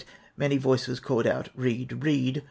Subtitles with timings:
[0.35, 2.39] (Many voices called out, "Read, read!''''